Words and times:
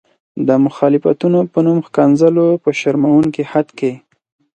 د 0.47 0.49
مخالفتونو 0.65 1.39
په 1.51 1.59
نوم 1.65 1.79
ښکنځلو 1.87 2.47
په 2.63 2.69
شرموونکي 2.79 3.43
حد 3.51 3.67
کې. 3.79 3.91